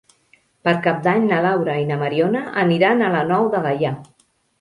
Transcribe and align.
Per 0.67 0.71
Cap 0.85 1.01
d'Any 1.07 1.27
na 1.31 1.41
Laura 1.45 1.75
i 1.81 1.85
na 1.89 1.97
Mariona 2.03 2.41
aniran 2.63 3.05
a 3.05 3.11
la 3.17 3.21
Nou 3.33 3.51
de 3.57 3.61
Gaià. 3.67 3.93